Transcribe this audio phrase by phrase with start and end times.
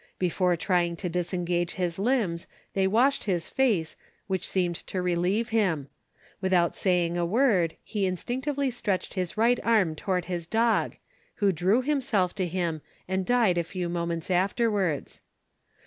[0.17, 5.89] Before trying to disengage his limbs, they washed his face, which seemed to relieve him;
[6.41, 10.95] without saying a word, he instinctively stretched his right arm toward his dog,
[11.35, 15.21] who drew himself to him, and died a few moments afterwards.